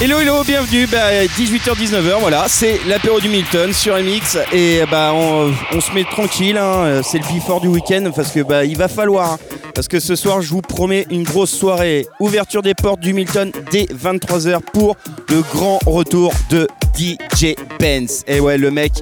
Hello 0.00 0.18
hello, 0.18 0.42
bienvenue, 0.42 0.88
bah, 0.88 1.24
18h-19h, 1.24 2.18
voilà, 2.18 2.46
c'est 2.48 2.80
l'apéro 2.88 3.20
du 3.20 3.28
Milton 3.28 3.72
sur 3.72 3.94
MX 3.94 4.38
et 4.52 4.80
bah 4.90 5.12
on, 5.14 5.52
se 5.80 5.92
met 5.94 6.02
tranquille, 6.02 6.58
hein, 6.58 7.00
c'est 7.04 7.18
le 7.18 7.32
before 7.32 7.60
du 7.60 7.68
week-end 7.68 8.10
parce 8.14 8.32
que 8.32 8.40
bah 8.40 8.64
il 8.64 8.76
va 8.76 8.88
falloir, 8.88 9.34
hein, 9.34 9.38
parce 9.72 9.86
que 9.86 10.00
ce 10.00 10.16
soir 10.16 10.42
je 10.42 10.50
vous 10.50 10.62
promets 10.62 11.06
une 11.10 11.22
grosse 11.22 11.52
soirée, 11.52 12.06
ouverture 12.18 12.60
des 12.60 12.74
portes 12.74 12.98
du 12.98 13.12
Milton 13.12 13.52
dès 13.70 13.84
23h 13.84 14.60
pour 14.72 14.96
le 15.28 15.42
grand 15.42 15.78
retour 15.86 16.34
de 16.50 16.66
DJ 16.98 17.54
Benz. 17.78 18.24
Et 18.26 18.40
ouais 18.40 18.58
le 18.58 18.72
mec, 18.72 18.92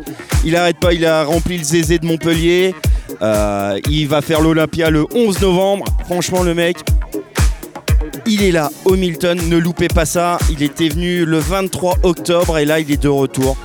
il 0.44 0.54
arrête 0.56 0.78
pas, 0.78 0.92
il 0.92 1.06
a 1.06 1.24
rempli 1.24 1.56
le 1.56 1.64
zézé 1.64 1.98
de 1.98 2.06
Montpellier, 2.06 2.74
euh, 3.22 3.80
il 3.88 4.08
va 4.08 4.20
faire 4.20 4.42
l'Olympia 4.42 4.90
le 4.90 5.06
11 5.14 5.40
novembre, 5.40 5.86
franchement 6.04 6.42
le 6.42 6.54
mec, 6.54 6.76
il 8.26 8.42
est 8.42 8.52
là 8.52 8.70
au 8.84 8.96
Milton, 8.96 9.38
ne 9.48 9.56
loupez 9.56 9.88
pas 9.88 10.04
ça. 10.04 10.38
Il 10.50 10.62
était 10.62 10.88
venu 10.88 11.24
le 11.24 11.38
23 11.38 11.98
octobre 12.02 12.58
et 12.58 12.64
là 12.64 12.80
il 12.80 12.90
est 12.90 13.02
de 13.02 13.08
retour 13.08 13.56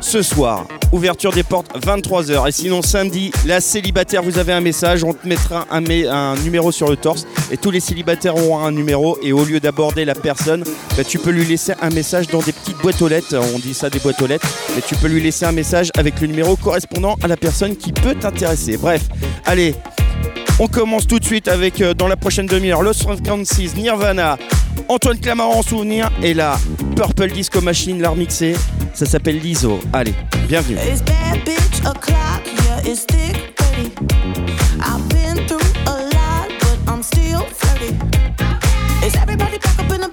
ce 0.00 0.22
soir. 0.22 0.66
Ouverture 0.92 1.32
des 1.32 1.42
portes 1.42 1.68
23h. 1.78 2.48
Et 2.48 2.52
sinon 2.52 2.82
samedi, 2.82 3.30
la 3.46 3.60
célibataire, 3.60 4.22
vous 4.22 4.38
avez 4.38 4.52
un 4.52 4.60
message, 4.60 5.04
on 5.04 5.12
te 5.12 5.28
mettra 5.28 5.66
un, 5.70 5.84
un 5.88 6.36
numéro 6.36 6.72
sur 6.72 6.88
le 6.88 6.96
torse 6.96 7.26
et 7.50 7.56
tous 7.56 7.70
les 7.70 7.80
célibataires 7.80 8.36
auront 8.36 8.58
un 8.58 8.72
numéro 8.72 9.18
et 9.22 9.32
au 9.32 9.44
lieu 9.44 9.60
d'aborder 9.60 10.04
la 10.04 10.14
personne, 10.14 10.64
bah, 10.96 11.04
tu 11.04 11.18
peux 11.18 11.30
lui 11.30 11.44
laisser 11.44 11.74
un 11.80 11.90
message 11.90 12.28
dans 12.28 12.40
des 12.40 12.52
petites 12.52 12.78
boîtes 12.78 13.00
aux 13.02 13.08
lettres. 13.08 13.36
On 13.54 13.58
dit 13.58 13.74
ça 13.74 13.90
des 13.90 13.98
boîtes 14.00 14.20
aux 14.22 14.26
lettres, 14.26 14.48
mais 14.74 14.82
tu 14.82 14.96
peux 14.96 15.08
lui 15.08 15.22
laisser 15.22 15.44
un 15.44 15.52
message 15.52 15.90
avec 15.96 16.20
le 16.20 16.26
numéro 16.26 16.56
correspondant 16.56 17.16
à 17.22 17.28
la 17.28 17.36
personne 17.36 17.76
qui 17.76 17.92
peut 17.92 18.14
t'intéresser. 18.14 18.76
Bref, 18.76 19.02
allez, 19.44 19.74
on 20.60 20.68
commence 20.68 21.06
tout 21.06 21.18
de 21.18 21.24
suite 21.24 21.48
avec, 21.48 21.80
euh, 21.80 21.94
dans 21.94 22.06
la 22.06 22.16
prochaine 22.16 22.44
demi-heure, 22.44 22.82
Los 22.82 22.92
56, 22.92 23.76
Nirvana, 23.76 24.36
Antoine 24.88 25.18
Clamaran 25.18 25.58
en 25.58 25.62
souvenir, 25.62 26.10
et 26.22 26.34
la 26.34 26.58
Purple 26.94 27.30
Disco 27.30 27.62
Machine 27.62 28.00
l'a 28.00 28.10
remixé. 28.10 28.54
Ça 28.92 29.06
s'appelle 29.06 29.38
l'ISO. 29.38 29.80
Allez, 29.94 30.14
bienvenue. 30.48 30.76
It's 30.86 31.02
bad 31.02 31.42
bitch 31.46 31.80
o'clock, 31.80 32.42
yeah, 32.66 32.90
it's 32.90 33.06
thick 33.06 33.54
30. 33.56 33.92
I've 34.80 35.08
been 35.08 35.46
through 35.46 35.60
a 35.86 36.04
lot, 36.12 36.50
but 36.60 36.92
I'm 36.92 37.02
still 37.02 37.46
flirty. 37.56 37.94
Is 39.06 39.16
everybody 39.16 39.56
back 39.58 39.78
up 39.78 39.90
in 39.94 40.02
the 40.02 40.09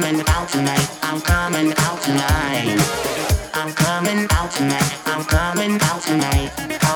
coming 0.00 0.22
out 0.28 0.48
tonight. 0.48 0.98
I'm 1.02 1.20
coming 1.20 1.72
out 1.76 2.00
tonight. 2.02 3.50
I'm 3.54 3.72
coming 3.72 4.26
out 4.30 4.50
tonight. 4.52 5.02
I'm 5.06 5.24
coming 5.24 5.78
out 5.82 6.02
tonight. 6.02 6.87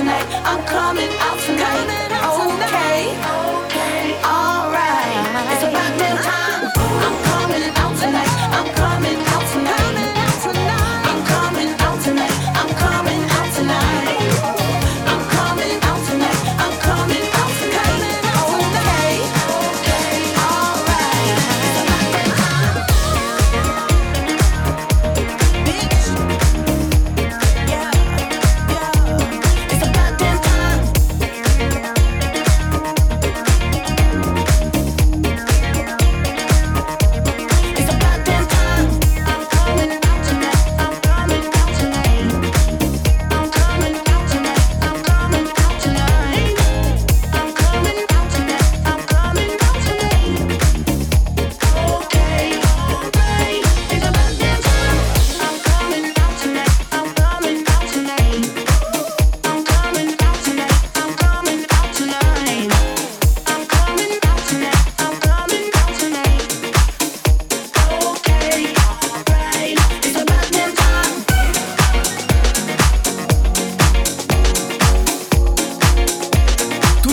Tonight. 0.00 0.26
I'm 0.46 0.64
coming 0.64 1.10
out 1.20 1.38
tonight. 1.40 2.09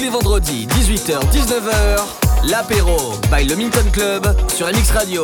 les 0.08 0.14
vendredis, 0.14 0.68
18h-19h, 0.68 2.50
l'apéro 2.50 2.98
by 3.30 3.44
le 3.46 3.56
Milton 3.56 3.90
Club 3.92 4.26
sur 4.48 4.68
MX 4.68 4.92
Radio. 4.92 5.24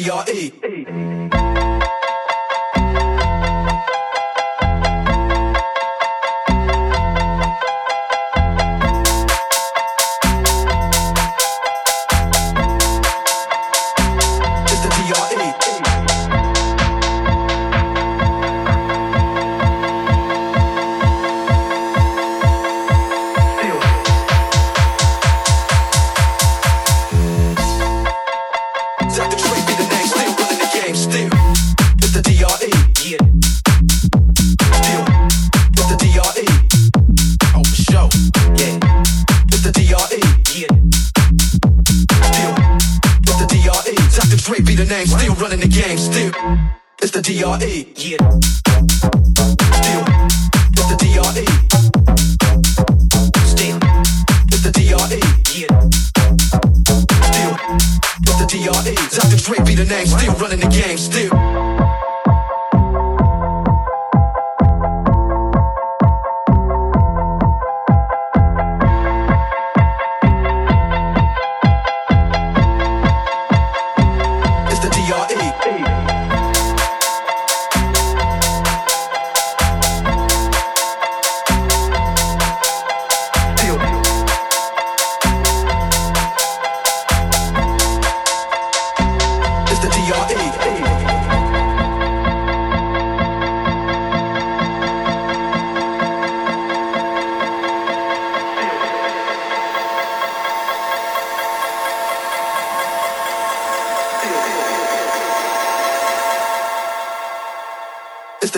T 0.00 0.08
R 0.08 0.24
E. 0.30 0.69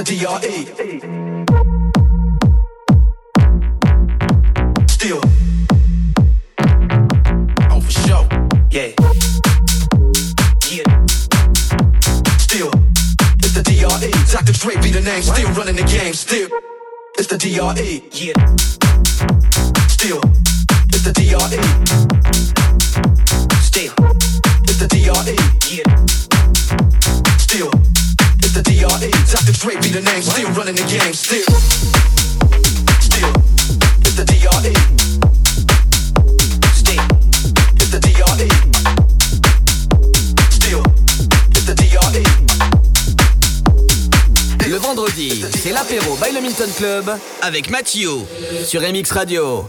DRE. 0.05 0.67
Still. 4.89 5.21
Oh, 7.71 7.81
for 7.81 7.91
sure. 7.91 8.27
Yeah. 8.71 8.91
Yeah. 10.71 11.07
Still. 12.39 12.71
It's 13.39 13.55
the 13.55 13.63
DRE. 13.63 14.11
Dr. 14.33 14.53
Dre 14.53 14.75
be 14.83 14.91
the 14.91 15.03
name. 15.03 15.23
Still 15.23 15.53
running 15.53 15.77
the 15.77 15.85
game. 15.85 16.15
Still. 16.15 16.49
It's 17.19 17.29
the 17.29 17.39
DRE. 17.39 18.03
Yeah. 18.13 18.57
Still. 19.87 20.32
Club 46.55 47.11
avec 47.41 47.71
Mathieu 47.71 48.11
sur 48.67 48.83
MX 48.83 49.11
Radio. 49.13 49.65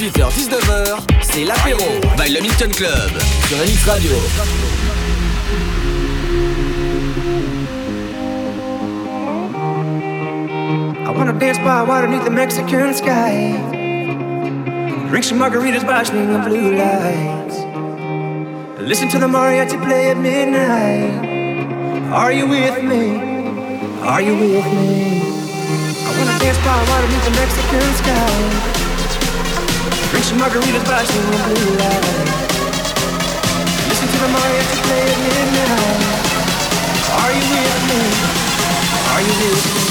18h, 0.00 0.32
19h, 0.32 0.98
c'est 1.20 1.44
l'apéro 1.44 1.84
by 2.16 2.32
le 2.32 2.40
Milton 2.40 2.72
Club 2.72 3.10
sur 3.46 3.58
MX 3.58 3.84
Radio. 3.84 4.10
I 11.04 11.10
wanna 11.14 11.34
dance 11.34 11.58
by 11.58 11.82
water 11.82 12.06
beneath 12.06 12.24
the 12.24 12.30
Mexican 12.30 12.94
sky. 12.94 13.52
Drink 15.10 15.24
some 15.24 15.38
margaritas 15.38 15.84
by 15.84 16.02
the 16.04 16.48
blue 16.48 16.78
lights. 16.78 17.58
Listen 18.80 19.10
to 19.10 19.18
the 19.18 19.26
mariachi 19.26 19.76
play 19.84 20.12
at 20.12 20.16
midnight. 20.16 21.12
Are 22.10 22.32
you 22.32 22.46
with 22.48 22.82
me? 22.82 23.20
Are 24.00 24.22
you 24.22 24.32
with 24.32 24.64
me? 24.64 25.20
I 26.06 26.16
wanna 26.16 26.38
dance 26.38 26.56
by 26.64 26.84
water 26.88 27.06
beneath 27.06 27.24
the 27.26 27.32
Mexican 27.32 27.94
sky. 27.96 28.79
Some 30.30 30.38
margaritas 30.38 30.84
by 30.84 31.02
of 31.02 31.08
blue 31.44 31.74
lights. 31.74 32.92
Listen 33.88 34.06
to 34.06 34.18
the 34.22 34.28
mariachi 34.28 34.78
play 34.86 35.02
at 35.10 35.18
midnight. 35.26 36.22
Are 37.18 37.32
you 37.34 37.44
with 37.50 37.78
me? 37.90 38.00
Are 39.10 39.22
you 39.22 39.34
with 39.40 39.74
me? 39.74 39.89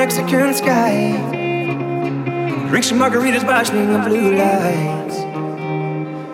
Mexican 0.00 0.54
sky. 0.54 1.12
Drink 2.70 2.84
some 2.84 2.98
margaritas 2.98 3.44
swing 3.66 3.90
of 3.94 4.06
blue 4.06 4.32
lights. 4.32 5.16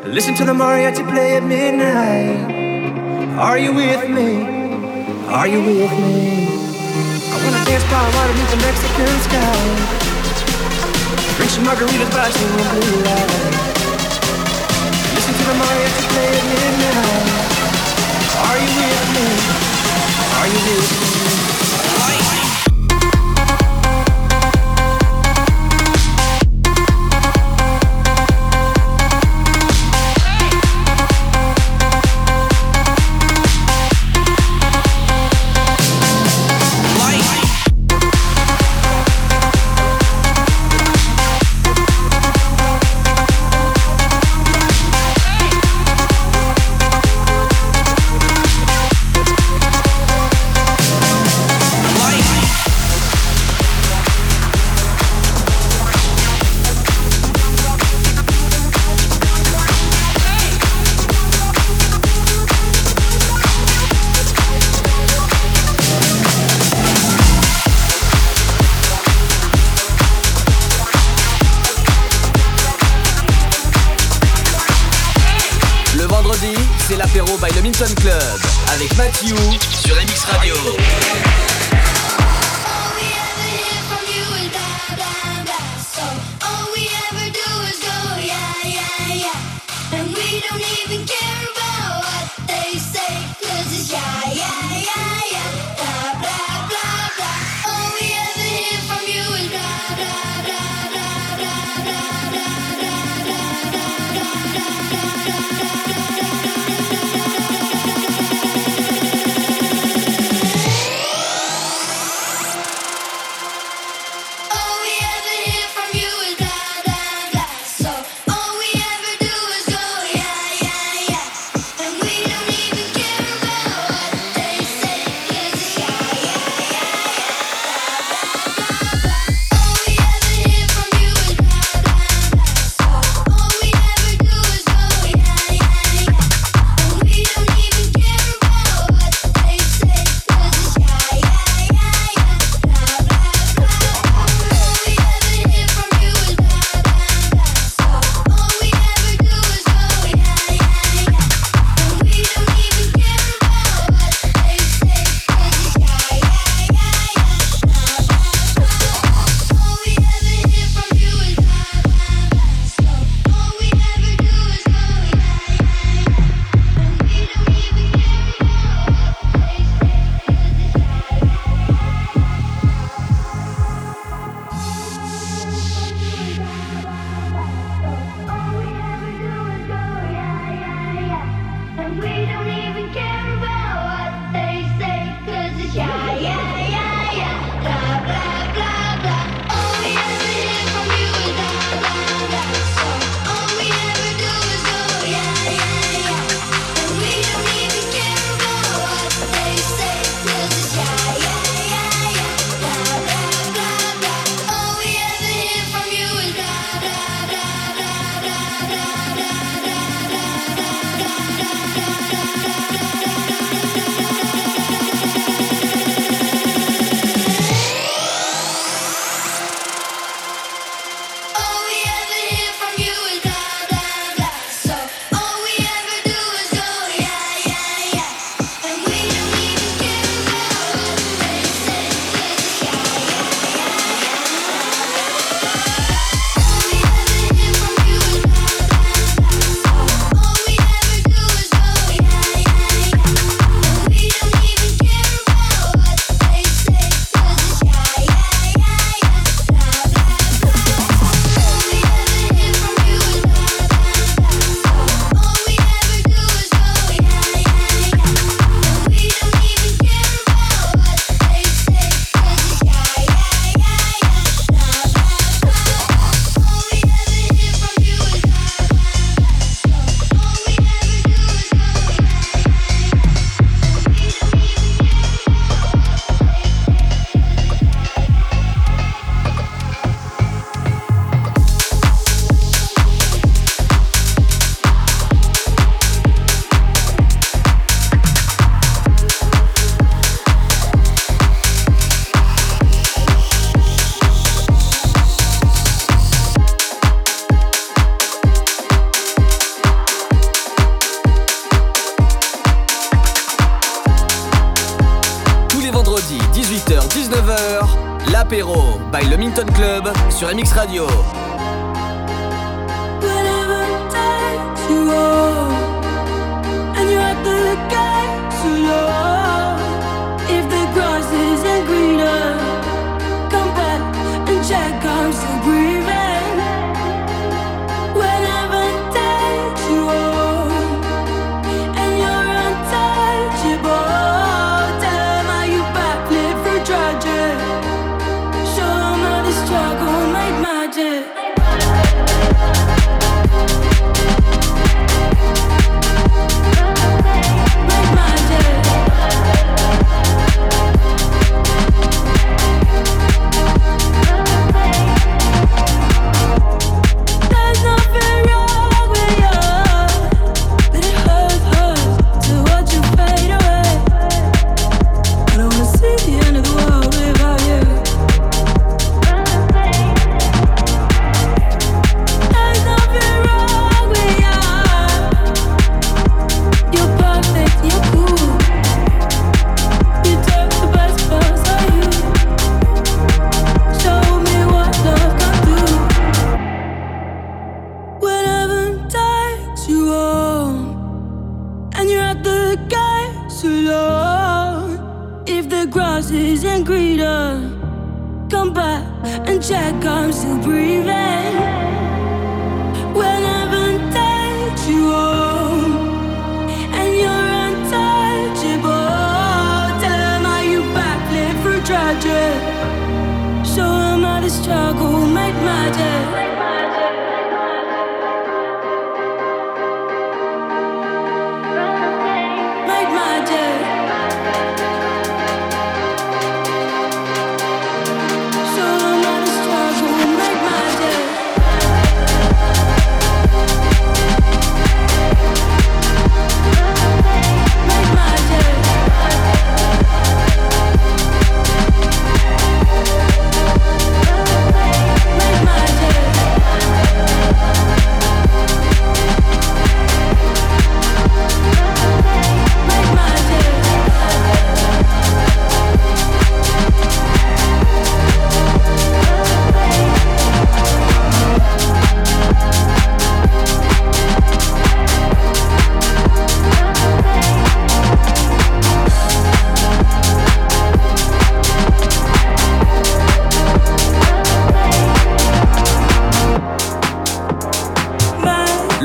Listen 0.06 0.34
to 0.36 0.44
the 0.44 0.52
mariachi 0.52 1.02
play 1.10 1.36
at 1.36 1.42
midnight. 1.42 2.46
Are 3.36 3.58
you 3.58 3.74
with 3.74 4.08
me? 4.08 4.30
Are 5.38 5.48
you 5.48 5.60
with 5.66 5.94
me? 5.98 6.46
I 7.32 7.36
wanna 7.42 7.62
dance 7.66 7.86
by 7.90 8.06
water 8.14 8.34
beneath 8.38 8.52
the 8.54 8.60
Mexican 8.68 9.14
sky. 9.26 9.58
Drink 11.34 11.50
some 11.50 11.64
margaritas 11.66 12.32
swing 12.38 12.60
of 12.62 12.68
blue 12.70 12.98
lights. 13.08 14.14
Listen 15.16 15.34
to 15.38 15.44
the 15.50 15.56
mariachi 15.60 16.02
play 16.12 16.30
at 16.38 16.46
midnight. 16.54 17.26
Are 18.46 18.58
you 18.62 18.70
with 18.78 19.04
me? 19.16 19.26
Are 20.38 20.48
you 20.54 20.60
with 20.70 21.00
me? 21.00 21.05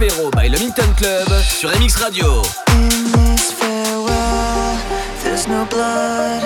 Apéro 0.00 0.30
by 0.30 0.48
Le 0.48 0.56
Club 0.96 1.28
sur 1.42 1.68
MX 1.68 1.96
Radio. 1.96 2.42
In 2.72 3.12
this 3.12 3.52
farewell, 3.52 4.78
there's 5.22 5.46
no 5.46 5.66
blood, 5.66 6.42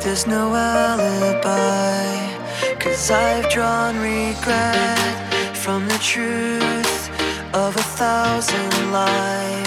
there's 0.00 0.26
no 0.26 0.54
alibi. 0.54 2.04
Cause 2.78 3.10
I've 3.10 3.48
drawn 3.48 3.98
regret 3.98 4.98
from 5.54 5.88
the 5.88 5.98
truth 6.00 7.10
of 7.54 7.74
a 7.74 7.82
thousand 7.96 8.92
lies. 8.92 9.61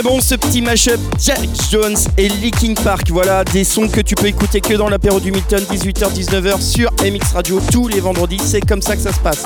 très 0.00 0.08
bon 0.08 0.20
ce 0.20 0.34
petit 0.34 0.62
mashup 0.62 0.98
Jack 1.18 1.40
Jones 1.70 1.96
et 2.16 2.28
Leaking 2.28 2.74
Park. 2.74 3.10
Voilà 3.10 3.44
des 3.44 3.64
sons 3.64 3.88
que 3.88 4.00
tu 4.00 4.14
peux 4.14 4.28
écouter 4.28 4.60
que 4.60 4.72
dans 4.74 4.88
l'apéro 4.88 5.20
du 5.20 5.30
Milton, 5.30 5.62
18h-19h 5.70 6.60
sur 6.60 6.90
MX 7.02 7.34
Radio 7.34 7.60
tous 7.70 7.88
les 7.88 8.00
vendredis. 8.00 8.38
C'est 8.38 8.60
comme 8.60 8.80
ça 8.80 8.96
que 8.96 9.02
ça 9.02 9.12
se 9.12 9.20
passe. 9.20 9.44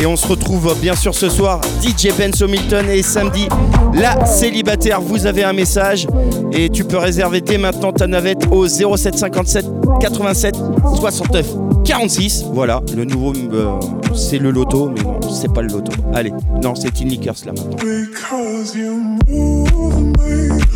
Et 0.00 0.06
on 0.06 0.16
se 0.16 0.26
retrouve 0.26 0.76
bien 0.80 0.94
sûr 0.94 1.14
ce 1.14 1.30
soir, 1.30 1.60
DJ 1.82 2.08
Benzo 2.18 2.46
Milton 2.46 2.90
et 2.90 3.02
samedi, 3.02 3.48
la 3.94 4.26
célibataire. 4.26 5.00
Vous 5.00 5.24
avez 5.24 5.44
un 5.44 5.54
message 5.54 6.06
et 6.52 6.68
tu 6.68 6.84
peux 6.84 6.98
réserver 6.98 7.40
dès 7.40 7.56
maintenant 7.56 7.92
ta 7.92 8.06
navette 8.06 8.46
au 8.50 8.66
0757 8.66 9.64
87 10.00 10.56
69 10.96 11.46
46. 11.86 12.46
Voilà, 12.52 12.82
le 12.96 13.04
nouveau, 13.04 13.32
euh, 13.32 13.78
c'est 14.14 14.38
le 14.38 14.50
loto, 14.50 14.90
mais 14.90 15.02
non, 15.02 15.20
c'est 15.30 15.52
pas 15.52 15.62
le 15.62 15.68
loto. 15.68 15.92
Allez, 16.12 16.32
non, 16.62 16.74
c'est 16.74 17.00
une 17.00 17.08
liqueur 17.08 17.36
là 17.46 17.52
maintenant. 17.52 17.76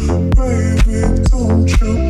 Baby, 0.07 1.23
don't 1.29 1.81
you? 1.83 2.10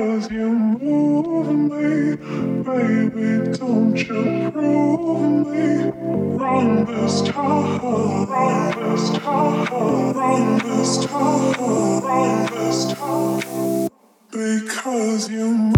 Cause 0.00 0.30
you 0.30 0.48
move 0.50 1.70
me, 1.70 2.16
baby, 2.64 3.52
don't 3.58 3.94
you 3.98 4.50
prove 4.50 5.46
me 5.46 5.90
wrong 6.38 6.86
this 6.86 7.20
time, 7.20 7.78
wrong 7.82 8.70
this 8.80 9.10
time, 9.18 9.66
wrong 10.14 10.58
this 10.60 11.04
time, 11.04 12.02
wrong 12.02 12.46
this 12.46 12.94
time. 12.94 13.88
Because 14.30 15.28
you 15.28 15.70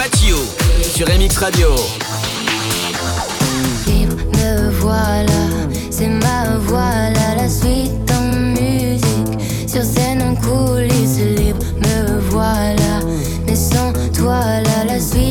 Mathieu 0.00 0.36
sur 0.94 1.06
MX 1.08 1.36
Radio. 1.36 1.68
Me 3.86 4.70
voilà, 4.80 5.26
c'est 5.90 6.08
ma 6.08 6.56
voix 6.56 7.10
là, 7.10 7.34
la 7.36 7.46
suite 7.46 8.10
en 8.10 8.34
musique. 8.34 9.68
Sur 9.68 9.82
scène 9.82 10.22
en 10.22 10.34
coulisses 10.36 11.18
libre, 11.18 11.58
me 11.76 12.18
voilà. 12.30 13.00
Mais 13.46 13.54
sans 13.54 13.92
toi 14.16 14.40
là, 14.62 14.84
la 14.86 14.98
suite. 14.98 15.29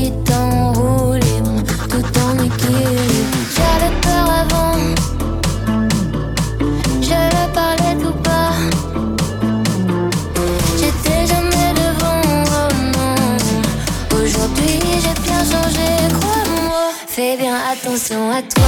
sont 18.09 18.31
à 18.31 18.41
toi. 18.41 18.63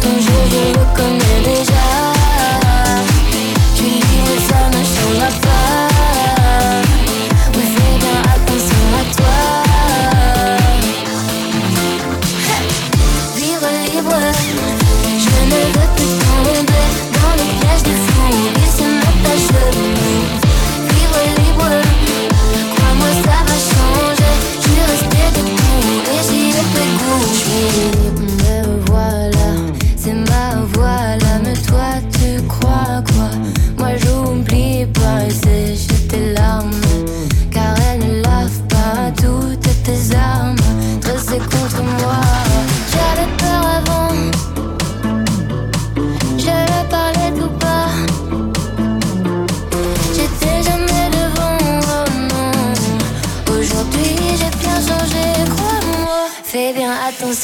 Ton 0.00 0.14
jeu, 0.20 0.40
je 0.50 0.78
le 0.78 0.84
connais 0.96 1.40
déjà. 1.44 1.75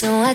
so 0.03 0.17
I 0.17 0.35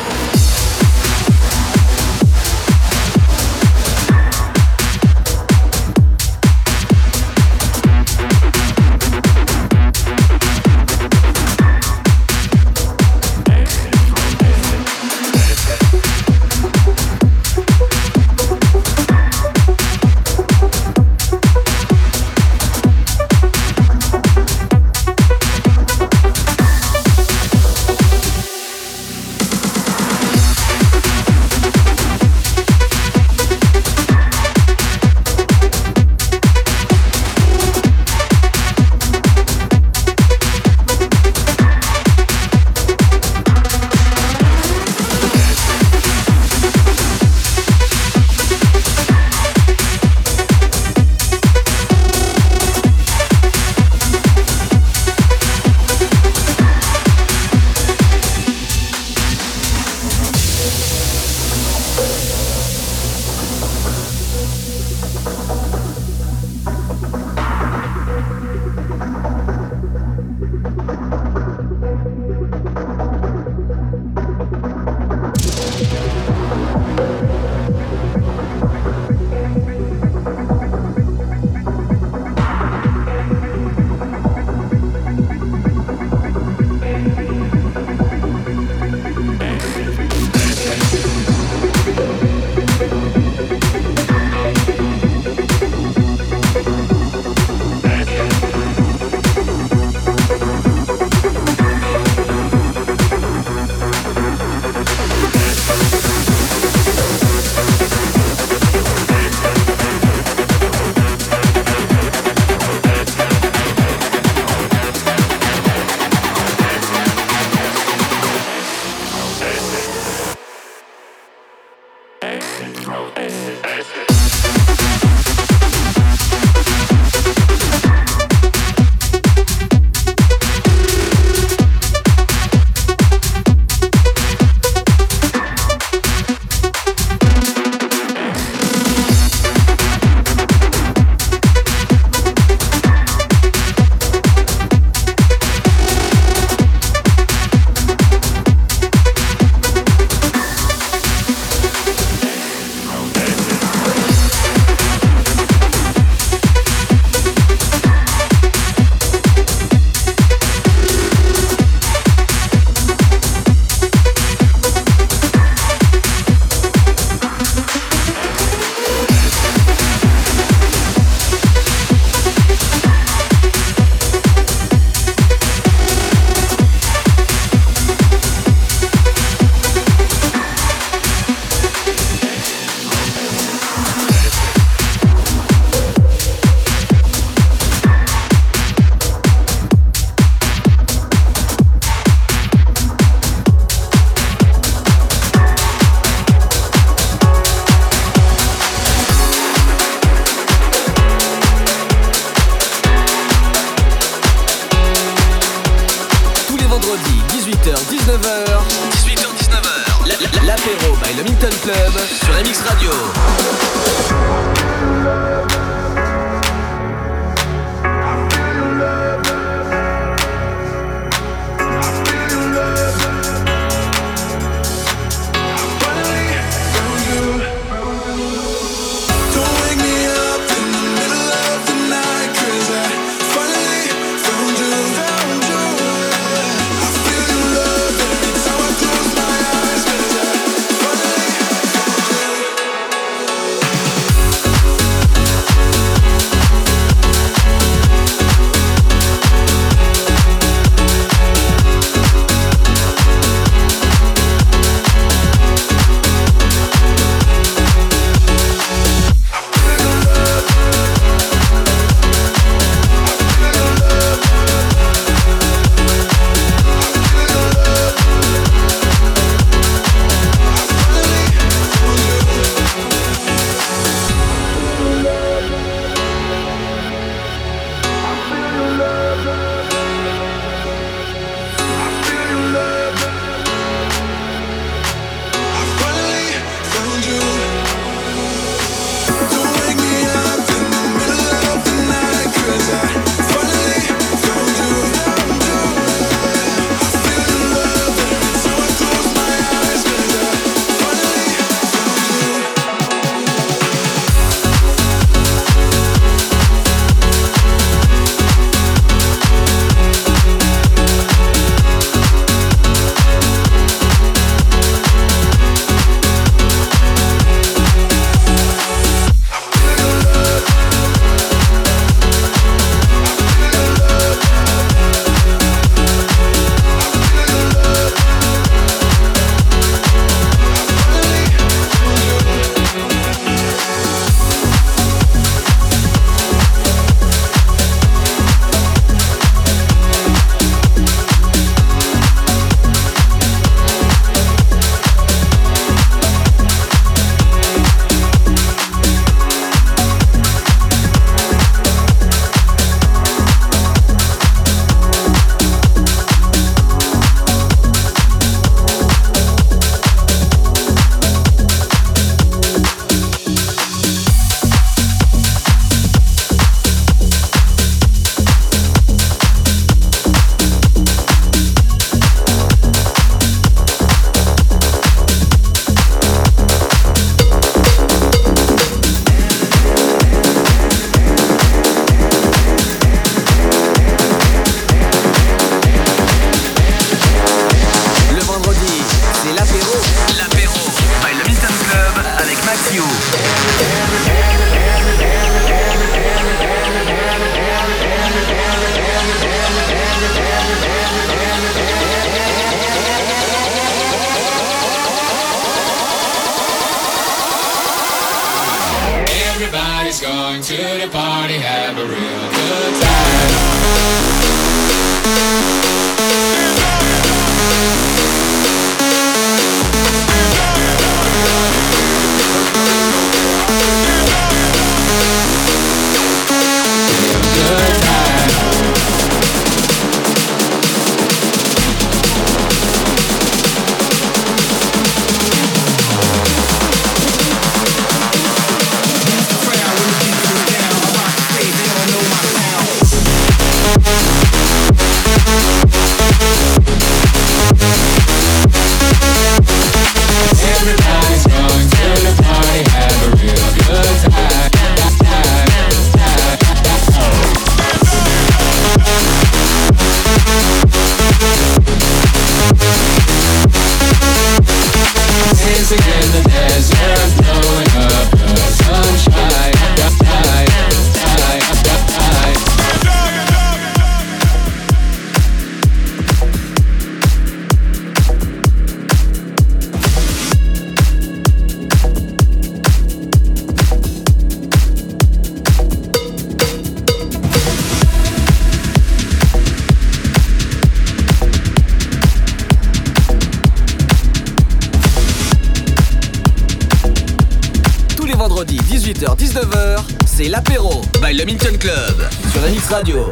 Sur 502.71 503.10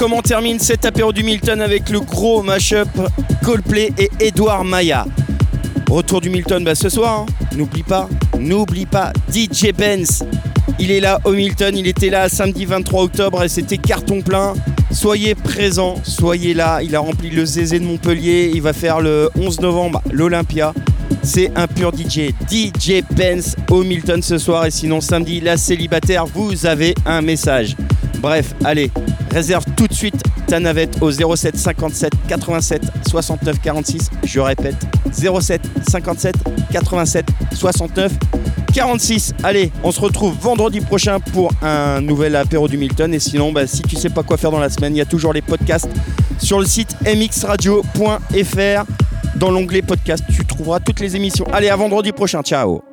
Comment 0.00 0.22
termine 0.22 0.58
cet 0.58 0.86
apéro 0.86 1.12
du 1.12 1.22
Milton 1.22 1.60
avec 1.60 1.90
le 1.90 2.00
gros 2.00 2.42
mashup 2.42 2.88
Coldplay 3.44 3.92
et 3.98 4.08
Edouard 4.18 4.64
Maya. 4.64 5.04
Retour 5.90 6.22
du 6.22 6.30
Milton 6.30 6.64
bah, 6.64 6.74
ce 6.74 6.88
soir, 6.88 7.18
hein. 7.18 7.26
n'oublie 7.54 7.82
pas, 7.82 8.08
n'oublie 8.38 8.86
pas 8.86 9.12
DJ 9.30 9.72
Benz. 9.76 10.24
Il 10.78 10.90
est 10.90 11.00
là 11.00 11.20
au 11.26 11.32
Milton, 11.32 11.76
il 11.76 11.86
était 11.86 12.08
là 12.08 12.30
samedi 12.30 12.64
23 12.64 13.02
octobre 13.02 13.44
et 13.44 13.50
c'était 13.50 13.76
carton 13.76 14.22
plein. 14.22 14.54
Soyez 14.90 15.34
présents, 15.34 15.96
soyez 16.02 16.54
là. 16.54 16.80
Il 16.82 16.96
a 16.96 17.00
rempli 17.00 17.28
le 17.28 17.44
Zézé 17.44 17.78
de 17.78 17.84
Montpellier, 17.84 18.52
il 18.54 18.62
va 18.62 18.72
faire 18.72 19.02
le 19.02 19.28
11 19.38 19.60
novembre 19.60 20.00
l'Olympia. 20.10 20.72
C'est 21.22 21.52
un 21.56 21.66
pur 21.66 21.92
DJ. 21.94 22.30
DJ 22.50 23.02
Benz 23.10 23.54
au 23.68 23.84
Milton 23.84 24.22
ce 24.22 24.38
soir 24.38 24.64
et 24.64 24.70
sinon 24.70 25.02
samedi 25.02 25.42
la 25.42 25.58
célibataire, 25.58 26.24
vous 26.24 26.64
avez 26.64 26.94
un 27.04 27.20
message. 27.20 27.76
Bref, 28.20 28.54
allez, 28.64 28.90
réserve 29.32 29.64
tout 29.76 29.86
de 29.86 29.94
suite 29.94 30.22
ta 30.46 30.60
navette 30.60 31.00
au 31.00 31.10
07 31.10 31.56
57 31.56 32.12
87 32.28 32.82
69 33.08 33.60
46. 33.60 34.10
Je 34.24 34.40
répète, 34.40 34.76
07 35.12 35.62
57 35.88 36.36
87 36.72 37.26
69 37.54 38.12
46. 38.72 39.34
Allez, 39.42 39.72
on 39.82 39.92
se 39.92 40.00
retrouve 40.00 40.34
vendredi 40.40 40.80
prochain 40.80 41.20
pour 41.20 41.52
un 41.62 42.00
nouvel 42.00 42.36
apéro 42.36 42.68
du 42.68 42.78
Milton. 42.78 43.12
Et 43.14 43.20
sinon, 43.20 43.52
bah, 43.52 43.66
si 43.66 43.82
tu 43.82 43.96
sais 43.96 44.10
pas 44.10 44.22
quoi 44.22 44.36
faire 44.36 44.50
dans 44.50 44.60
la 44.60 44.70
semaine, 44.70 44.94
il 44.94 44.98
y 44.98 45.02
a 45.02 45.06
toujours 45.06 45.32
les 45.32 45.42
podcasts 45.42 45.88
sur 46.38 46.58
le 46.58 46.66
site 46.66 46.96
mxradio.fr. 47.04 48.84
Dans 49.36 49.50
l'onglet 49.50 49.82
podcast, 49.82 50.24
tu 50.32 50.44
trouveras 50.44 50.80
toutes 50.80 51.00
les 51.00 51.16
émissions. 51.16 51.46
Allez, 51.52 51.68
à 51.68 51.76
vendredi 51.76 52.12
prochain. 52.12 52.42
Ciao 52.42 52.89